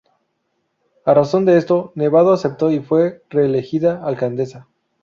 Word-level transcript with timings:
A 1.05 1.13
razón 1.13 1.45
de 1.45 1.57
esto, 1.59 1.91
Nevado 1.93 2.33
aceptó 2.33 2.71
y 2.71 2.79
fue 2.79 3.21
reelegida 3.29 4.03
alcaldesa. 4.03 4.67